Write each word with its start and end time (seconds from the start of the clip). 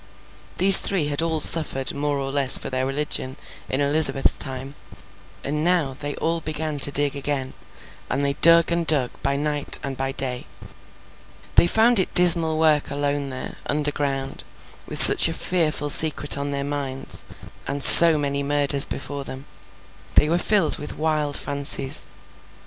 These 0.57 0.79
three 0.79 1.09
had 1.09 1.21
all 1.21 1.39
suffered 1.39 1.93
more 1.93 2.17
or 2.17 2.31
less 2.31 2.57
for 2.57 2.71
their 2.71 2.87
religion 2.87 3.35
in 3.69 3.81
Elizabeth's 3.81 4.35
time. 4.35 4.73
And 5.43 5.63
now, 5.63 5.93
they 5.93 6.15
all 6.15 6.41
began 6.41 6.79
to 6.79 6.91
dig 6.91 7.15
again, 7.15 7.53
and 8.09 8.23
they 8.25 8.33
dug 8.33 8.71
and 8.71 8.87
dug 8.87 9.11
by 9.21 9.35
night 9.35 9.77
and 9.83 9.95
by 9.95 10.11
day. 10.11 10.47
They 11.53 11.67
found 11.67 11.99
it 11.99 12.15
dismal 12.15 12.57
work 12.57 12.89
alone 12.89 13.29
there, 13.29 13.57
underground, 13.67 14.43
with 14.87 14.99
such 14.99 15.27
a 15.29 15.33
fearful 15.33 15.91
secret 15.91 16.35
on 16.35 16.49
their 16.49 16.63
minds, 16.63 17.23
and 17.67 17.83
so 17.83 18.17
many 18.17 18.41
murders 18.41 18.87
before 18.87 19.23
them. 19.23 19.45
They 20.15 20.27
were 20.29 20.39
filled 20.39 20.79
with 20.79 20.97
wild 20.97 21.37
fancies. 21.37 22.07